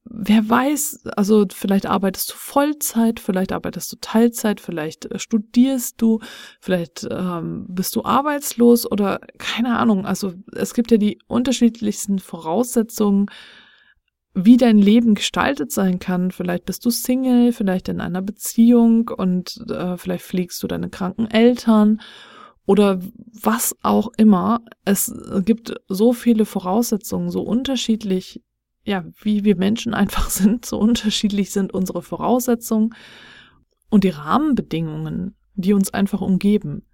wer 0.04 0.48
weiß, 0.48 1.06
also 1.16 1.46
vielleicht 1.50 1.86
arbeitest 1.86 2.30
du 2.30 2.34
Vollzeit, 2.34 3.20
vielleicht 3.20 3.52
arbeitest 3.52 3.92
du 3.92 3.96
Teilzeit, 4.00 4.60
vielleicht 4.60 5.06
äh, 5.06 5.18
studierst 5.18 6.00
du, 6.00 6.20
vielleicht 6.60 7.06
ähm, 7.10 7.66
bist 7.68 7.94
du 7.96 8.04
arbeitslos 8.04 8.90
oder 8.90 9.20
keine 9.38 9.78
Ahnung. 9.78 10.06
Also 10.06 10.34
es 10.52 10.72
gibt 10.74 10.90
ja 10.90 10.96
die 10.96 11.18
unterschiedlichsten 11.26 12.18
Voraussetzungen, 12.18 13.26
wie 14.36 14.56
dein 14.56 14.78
Leben 14.78 15.14
gestaltet 15.14 15.72
sein 15.72 15.98
kann. 15.98 16.30
Vielleicht 16.30 16.66
bist 16.66 16.84
du 16.84 16.90
Single, 16.90 17.52
vielleicht 17.52 17.88
in 17.88 18.00
einer 18.00 18.22
Beziehung 18.22 19.08
und 19.08 19.64
äh, 19.70 19.96
vielleicht 19.96 20.24
pflegst 20.24 20.62
du 20.62 20.66
deine 20.66 20.90
kranken 20.90 21.28
Eltern 21.30 22.00
oder 22.66 23.00
was 23.42 23.74
auch 23.82 24.10
immer. 24.16 24.60
Es 24.84 25.12
gibt 25.44 25.74
so 25.88 26.12
viele 26.12 26.44
Voraussetzungen, 26.44 27.30
so 27.30 27.42
unterschiedlich 27.42 28.42
ja, 28.86 29.04
wie 29.20 29.44
wir 29.44 29.56
Menschen 29.56 29.92
einfach 29.92 30.30
sind, 30.30 30.64
so 30.64 30.78
unterschiedlich 30.78 31.50
sind 31.50 31.74
unsere 31.74 32.02
Voraussetzungen 32.02 32.94
und 33.90 34.04
die 34.04 34.10
Rahmenbedingungen, 34.10 35.36
die 35.54 35.74
uns 35.74 35.92
einfach 35.92 36.20
umgeben. 36.20 36.86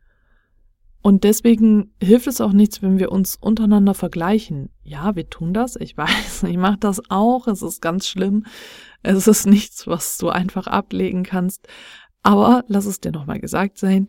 Und 1.03 1.25
deswegen 1.25 1.93
hilft 2.01 2.29
es 2.29 2.41
auch 2.41 2.53
nichts, 2.53 2.81
wenn 2.81 3.01
wir 3.01 3.11
uns 3.11 3.37
untereinander 3.37 3.93
vergleichen. 3.93 4.71
Ja, 4.85 5.17
wir 5.17 5.29
tun 5.29 5.53
das, 5.53 5.75
ich 5.77 5.97
weiß, 5.97 6.45
ich 6.45 6.57
mache 6.57 6.79
das 6.79 7.03
auch, 7.11 7.49
es 7.49 7.63
ist 7.63 7.83
ganz 7.83 8.07
schlimm. 8.07 8.47
Es 9.03 9.27
ist 9.27 9.47
nichts, 9.47 9.87
was 9.89 10.17
du 10.19 10.29
einfach 10.29 10.69
ablegen 10.69 11.25
kannst. 11.25 11.67
Aber 12.23 12.65
lass 12.69 12.87
es 12.87 13.01
dir 13.01 13.11
nochmal 13.11 13.41
gesagt 13.41 13.79
sein, 13.79 14.07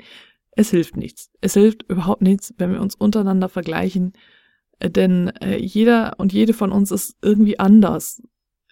es 0.51 0.69
hilft 0.69 0.95
nichts. 0.95 1.31
Es 1.41 1.55
hilft 1.55 1.83
überhaupt 1.89 2.21
nichts, 2.21 2.53
wenn 2.57 2.71
wir 2.71 2.81
uns 2.81 2.93
untereinander 2.93 3.49
vergleichen. 3.49 4.13
Denn 4.81 5.29
äh, 5.41 5.57
jeder 5.57 6.13
und 6.17 6.31
jede 6.31 6.53
von 6.53 6.71
uns 6.71 6.91
ist 6.91 7.15
irgendwie 7.23 7.57
anders. 7.57 8.21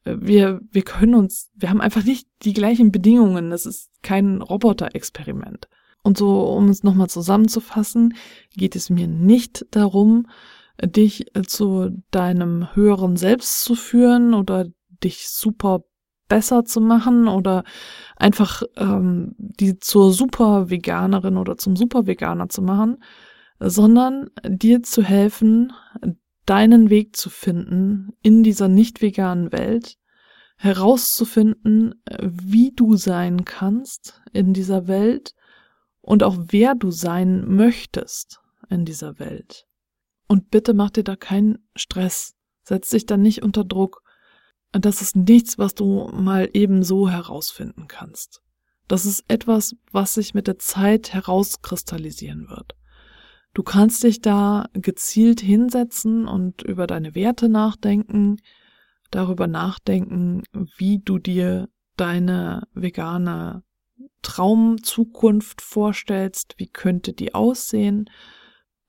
Äh, 0.04 0.18
wir, 0.20 0.62
wir 0.70 0.84
können 0.84 1.16
uns, 1.16 1.50
wir 1.56 1.72
haben 1.72 1.82
einfach 1.82 2.04
nicht 2.04 2.28
die 2.44 2.54
gleichen 2.54 2.92
Bedingungen. 2.92 3.50
Das 3.50 3.66
ist 3.66 3.90
kein 4.04 4.44
Roboter-Experiment. 4.44 5.68
Und 6.04 6.18
so, 6.18 6.44
um 6.44 6.70
es 6.70 6.84
nochmal 6.84 7.10
zusammenzufassen, 7.10 8.16
geht 8.56 8.76
es 8.76 8.90
mir 8.90 9.08
nicht 9.08 9.66
darum, 9.72 10.28
dich 10.84 11.28
zu 11.46 12.04
deinem 12.10 12.76
höheren 12.76 13.18
Selbst 13.18 13.64
zu 13.64 13.76
führen 13.76 14.34
oder 14.34 14.66
dich 15.04 15.30
super 15.30 15.84
besser 16.28 16.64
zu 16.64 16.80
machen 16.80 17.28
oder 17.28 17.64
einfach 18.16 18.64
ähm, 18.78 19.36
die 19.38 19.80
zur 19.80 20.14
super 20.14 20.70
Veganerin 20.70 21.38
oder 21.38 21.58
zum 21.58 21.76
super 21.76 22.08
Veganer 22.08 22.48
zu 22.50 22.62
machen, 22.62 23.04
sondern 23.60 24.30
dir 24.48 24.82
zu 24.82 25.04
helfen, 25.04 25.74
deinen 26.46 26.90
Weg 26.90 27.16
zu 27.16 27.30
finden 27.30 28.14
in 28.22 28.44
dieser 28.44 28.70
nicht 28.70 29.02
veganen 29.02 29.52
Welt, 29.52 29.98
herauszufinden, 30.58 31.96
wie 32.22 32.72
du 32.72 32.96
sein 32.96 33.46
kannst 33.46 34.22
in 34.32 34.54
dieser 34.54 34.88
Welt 34.88 35.36
und 36.02 36.24
auch 36.24 36.38
wer 36.48 36.76
du 36.76 36.92
sein 36.92 37.56
möchtest 37.56 38.40
in 38.70 38.86
dieser 38.86 39.20
Welt. 39.20 39.68
Und 40.28 40.50
bitte 40.50 40.74
mach 40.74 40.92
dir 40.92 41.04
da 41.04 41.16
keinen 41.16 41.60
Stress. 41.76 42.36
Setz 42.64 42.90
dich 42.90 43.06
da 43.06 43.18
nicht 43.18 43.44
unter 43.44 43.64
Druck. 43.64 44.02
Das 44.72 45.02
ist 45.02 45.16
nichts, 45.16 45.58
was 45.58 45.76
du 45.76 46.10
mal 46.14 46.50
eben 46.54 46.84
so 46.84 47.10
herausfinden 47.10 47.88
kannst. 47.88 48.42
Das 48.88 49.06
ist 49.06 49.26
etwas, 49.28 49.76
was 49.92 50.14
sich 50.14 50.34
mit 50.34 50.48
der 50.48 50.58
Zeit 50.58 51.14
herauskristallisieren 51.14 52.50
wird. 52.50 52.76
Du 53.54 53.64
kannst 53.64 54.04
dich 54.04 54.22
da 54.22 54.68
gezielt 54.74 55.42
hinsetzen 55.42 56.26
und 56.26 56.62
über 56.62 56.88
deine 56.88 57.16
Werte 57.16 57.50
nachdenken, 57.50 58.38
darüber 59.10 59.48
nachdenken, 59.48 60.44
wie 60.78 61.00
du 61.00 61.20
dir 61.20 61.68
deine 61.98 62.68
vegane 62.74 63.64
Traumzukunft 64.22 65.62
vorstellst, 65.62 66.56
wie 66.58 66.68
könnte 66.68 67.14
die 67.14 67.34
aussehen. 67.34 68.10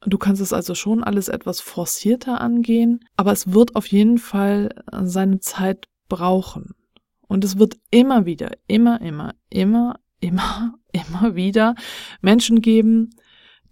Du 0.04 0.18
kannst 0.18 0.42
es 0.42 0.52
also 0.52 0.74
schon 0.74 1.04
alles 1.04 1.28
etwas 1.28 1.60
forcierter 1.60 2.40
angehen, 2.40 3.00
aber 3.16 3.32
es 3.32 3.52
wird 3.52 3.76
auf 3.76 3.86
jeden 3.86 4.18
Fall 4.18 4.70
seine 5.02 5.40
Zeit 5.40 5.88
brauchen. 6.08 6.74
Und 7.28 7.44
es 7.44 7.58
wird 7.58 7.78
immer 7.90 8.26
wieder, 8.26 8.50
immer, 8.66 9.00
immer, 9.00 9.34
immer, 9.48 9.98
immer, 10.20 10.74
immer 10.92 11.34
wieder 11.34 11.74
Menschen 12.20 12.60
geben, 12.60 13.10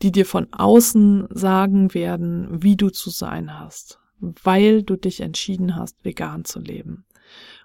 die 0.02 0.12
dir 0.12 0.25
von 0.25 0.52
außen 0.52 1.29
sagen 1.31 1.93
werden, 1.93 2.62
wie 2.62 2.76
du 2.76 2.90
zu 2.90 3.11
sein 3.11 3.59
hast, 3.59 4.00
weil 4.19 4.83
du 4.83 4.97
dich 4.97 5.21
entschieden 5.21 5.76
hast, 5.76 6.05
vegan 6.05 6.45
zu 6.45 6.59
leben. 6.59 7.05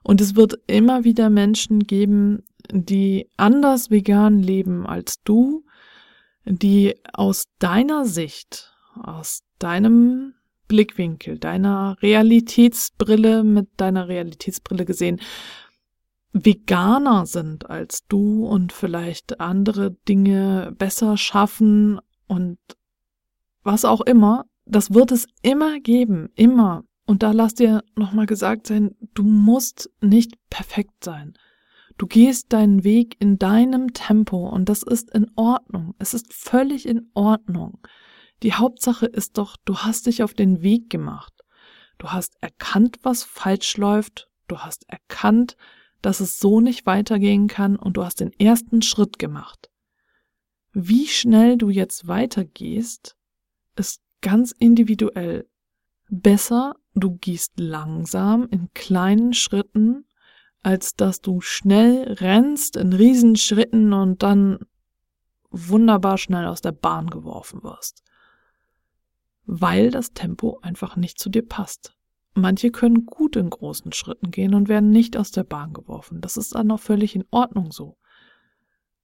Und 0.03 0.21
es 0.21 0.35
wird 0.35 0.59
immer 0.67 1.03
wieder 1.03 1.29
Menschen 1.29 1.79
geben, 1.79 2.43
die 2.71 3.29
anders 3.37 3.89
vegan 3.89 4.41
leben 4.41 4.85
als 4.85 5.21
du, 5.23 5.65
die 6.45 6.95
aus 7.13 7.45
deiner 7.59 8.05
Sicht, 8.05 8.73
aus 9.01 9.43
deinem 9.59 10.33
Blickwinkel, 10.67 11.37
deiner 11.37 11.97
Realitätsbrille, 12.01 13.43
mit 13.43 13.69
deiner 13.77 14.07
Realitätsbrille 14.07 14.85
gesehen, 14.85 15.19
veganer 16.33 17.25
sind 17.25 17.69
als 17.69 18.05
du 18.07 18.45
und 18.45 18.73
vielleicht 18.73 19.39
andere 19.39 19.91
Dinge 20.07 20.73
besser 20.77 21.17
schaffen 21.17 21.99
und 22.27 22.57
was 23.63 23.85
auch 23.85 24.01
immer, 24.01 24.45
das 24.65 24.93
wird 24.93 25.11
es 25.11 25.27
immer 25.41 25.79
geben, 25.79 26.29
immer. 26.35 26.83
Und 27.05 27.23
da 27.23 27.31
lass 27.31 27.53
dir 27.53 27.83
nochmal 27.95 28.25
gesagt 28.25 28.67
sein, 28.67 28.95
du 29.13 29.23
musst 29.23 29.89
nicht 30.01 30.33
perfekt 30.49 31.03
sein. 31.03 31.35
Du 31.97 32.07
gehst 32.07 32.51
deinen 32.51 32.83
Weg 32.83 33.15
in 33.19 33.37
deinem 33.37 33.93
Tempo 33.93 34.49
und 34.49 34.67
das 34.67 34.83
ist 34.83 35.11
in 35.11 35.31
Ordnung. 35.35 35.95
Es 35.97 36.13
ist 36.13 36.33
völlig 36.33 36.87
in 36.87 37.09
Ordnung. 37.13 37.79
Die 38.43 38.53
Hauptsache 38.53 39.05
ist 39.05 39.37
doch, 39.37 39.55
du 39.63 39.77
hast 39.77 40.07
dich 40.07 40.21
auf 40.21 40.33
den 40.33 40.61
Weg 40.61 40.89
gemacht. 40.89 41.33
Du 41.97 42.09
hast 42.09 42.35
erkannt, 42.41 42.99
was 43.03 43.23
falsch 43.23 43.77
läuft. 43.77 44.29
Du 44.47 44.59
hast 44.59 44.89
erkannt, 44.89 45.55
dass 46.01 46.19
es 46.19 46.39
so 46.39 46.59
nicht 46.59 46.85
weitergehen 46.85 47.47
kann 47.47 47.77
und 47.77 47.95
du 47.97 48.03
hast 48.03 48.19
den 48.19 48.33
ersten 48.33 48.81
Schritt 48.81 49.17
gemacht. 49.17 49.69
Wie 50.73 51.07
schnell 51.07 51.57
du 51.57 51.69
jetzt 51.69 52.07
weitergehst, 52.07 53.15
ist 53.77 54.01
ganz 54.21 54.51
individuell. 54.51 55.47
Besser, 56.09 56.75
du 56.93 57.15
gehst 57.15 57.53
langsam 57.57 58.47
in 58.49 58.69
kleinen 58.73 59.33
Schritten, 59.33 60.05
als 60.65 60.95
dass 60.95 61.21
du 61.21 61.41
schnell 61.41 62.13
rennst 62.13 62.75
in 62.75 62.91
Riesenschritten 62.91 63.93
und 63.93 64.23
dann 64.23 64.65
wunderbar 65.51 66.17
schnell 66.17 66.47
aus 66.47 66.61
der 66.61 66.71
Bahn 66.71 67.11
geworfen 67.11 67.61
wirst. 67.61 68.03
Weil 69.45 69.91
das 69.91 70.13
Tempo 70.13 70.57
einfach 70.63 70.95
nicht 70.95 71.19
zu 71.19 71.29
dir 71.29 71.47
passt. 71.47 71.95
Manche 72.33 72.71
können 72.71 73.05
gut 73.05 73.35
in 73.35 73.51
großen 73.51 73.93
Schritten 73.93 74.31
gehen 74.31 74.55
und 74.55 74.67
werden 74.67 74.89
nicht 74.89 75.17
aus 75.17 75.29
der 75.29 75.43
Bahn 75.43 75.71
geworfen. 75.71 76.19
Das 76.19 76.35
ist 76.35 76.55
dann 76.55 76.71
auch 76.71 76.79
völlig 76.79 77.15
in 77.15 77.25
Ordnung 77.29 77.71
so. 77.71 77.99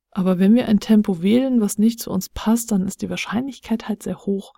Aber 0.10 0.40
wenn 0.40 0.56
wir 0.56 0.68
ein 0.68 0.80
Tempo 0.80 1.22
wählen, 1.22 1.62
was 1.62 1.78
nicht 1.78 2.00
zu 2.00 2.10
uns 2.10 2.30
passt, 2.30 2.72
dann 2.72 2.88
ist 2.88 3.04
die 3.04 3.10
Wahrscheinlichkeit 3.12 3.88
halt 3.88 4.02
sehr 4.02 4.18
hoch, 4.18 4.54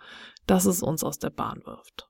dass 0.48 0.66
es 0.66 0.82
uns 0.82 1.04
aus 1.04 1.20
der 1.20 1.32
Bahn 1.32 1.66
wirft. 1.66 2.10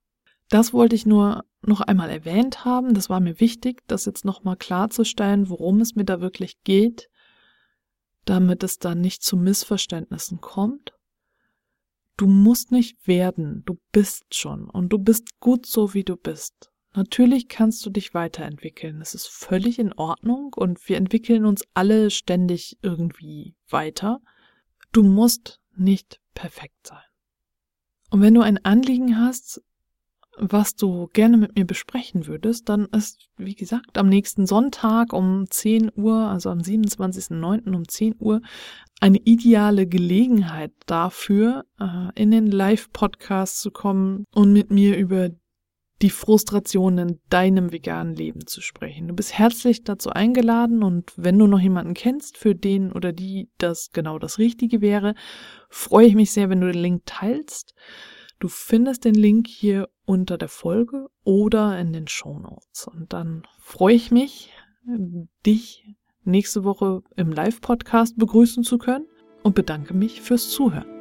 Das 0.54 0.72
wollte 0.72 0.96
ich 0.96 1.08
nur 1.08 1.46
noch 1.63 1.82
einmal 1.82 2.12
erwähnt 2.12 2.63
haben. 2.63 2.94
Das 2.94 3.10
war 3.10 3.20
mir 3.20 3.39
wichtig, 3.39 3.82
das 3.88 4.06
jetzt 4.06 4.24
nochmal 4.24 4.56
klarzustellen, 4.56 5.50
worum 5.50 5.82
es 5.82 5.96
mir 5.96 6.06
da 6.06 6.22
wirklich 6.22 6.62
geht, 6.63 7.10
damit 8.26 8.62
es 8.62 8.78
dann 8.78 9.02
nicht 9.02 9.24
zu 9.24 9.36
Missverständnissen 9.36 10.42
kommt. 10.42 10.94
Du 12.18 12.28
musst 12.28 12.72
nicht 12.72 13.08
werden, 13.08 13.63
du 13.66 13.80
bist 13.92 14.36
schon 14.36 14.70
und 14.70 14.89
du 14.89 15.00
bist 15.00 15.39
gut 15.39 15.66
so, 15.66 15.96
wie 15.96 16.04
du 16.04 16.16
bist. 16.16 16.70
Natürlich 16.94 17.48
kannst 17.48 17.84
du 17.84 17.89
dich 17.89 18.13
weiterentwickeln. 18.13 19.02
Es 19.02 19.16
ist 19.16 19.30
völlig 19.30 19.80
in 19.80 19.92
Ordnung 19.94 20.54
und 20.56 20.88
wir 20.88 20.98
entwickeln 20.98 21.48
uns 21.48 21.63
alle 21.74 22.12
ständig 22.12 22.78
irgendwie 22.84 23.56
weiter. 23.70 24.22
Du 24.92 25.02
musst 25.02 25.60
nicht 25.76 26.22
perfekt 26.36 26.86
sein. 26.86 27.02
Und 28.12 28.22
wenn 28.22 28.36
du 28.36 28.42
ein 28.42 28.63
Anliegen 28.63 29.18
hast, 29.18 29.63
was 30.38 30.76
du 30.76 31.08
gerne 31.13 31.38
mit 31.38 31.56
mir 31.56 31.65
besprechen 31.65 32.28
würdest, 32.28 32.69
dann 32.69 32.86
ist, 32.86 33.30
wie 33.38 33.56
gesagt, 33.56 33.98
am 33.98 34.10
nächsten 34.10 34.48
Sonntag 34.48 35.13
um 35.13 35.46
10 35.50 35.91
Uhr, 35.96 36.15
also 36.15 36.50
am 36.50 36.60
27.09. 36.60 37.76
um 37.76 37.88
10 37.88 38.15
Uhr, 38.19 38.41
eine 39.00 39.19
ideale 39.19 39.86
Gelegenheit 39.88 40.72
dafür, 40.86 41.65
äh, 41.80 42.10
in 42.15 42.32
den 42.32 42.48
Live-Podcast 42.48 43.60
zu 43.60 43.72
kommen 43.72 44.26
und 44.34 44.54
mit 44.54 44.72
mir 44.72 44.98
über 44.98 45.30
die 46.02 46.10
Frustration 46.10 46.98
in 46.98 47.19
deinem 47.30 47.72
veganen 47.72 48.15
Leben 48.15 48.46
zu 48.46 48.60
sprechen. 48.60 49.08
Du 49.08 49.13
bist 49.13 49.38
herzlich 49.38 49.84
dazu 49.84 50.10
eingeladen 50.10 50.84
und 50.84 51.13
wenn 51.15 51.39
du 51.39 51.48
noch 51.48 51.60
jemanden 51.60 51.93
kennst, 51.93 52.38
für 52.38 52.56
den 52.56 52.91
oder 52.91 53.13
die 53.13 53.50
das 53.58 53.91
genau 53.91 54.19
das 54.19 54.38
Richtige 54.38 54.82
wäre, 54.82 55.15
freue 55.69 56.08
ich 56.08 56.15
mich 56.15 56.32
sehr, 56.32 56.50
wenn 56.50 56.60
du 56.60 56.72
den 56.72 56.82
Link 56.82 57.04
teilst. 57.06 57.74
Du 58.39 58.50
findest 58.50 59.06
den 59.06 59.15
Link 59.15 59.48
hier 59.48 59.88
unter 60.06 60.38
der 60.38 60.50
Folge 60.50 61.10
oder 61.24 61.80
in 61.80 61.94
den 61.94 62.08
Show 62.08 62.39
Notes. 62.39 62.88
Und 62.88 63.13
dann 63.13 63.44
freue 63.60 63.96
ich 63.96 64.12
mich, 64.12 64.52
dich 65.46 65.96
nächste 66.24 66.63
Woche 66.63 67.04
im 67.16 67.32
Live-Podcast 67.32 68.18
begrüßen 68.18 68.63
zu 68.63 68.78
können 68.78 69.08
und 69.44 69.56
bedanke 69.56 69.94
mich 69.94 70.22
fürs 70.22 70.50
Zuhören. 70.50 70.92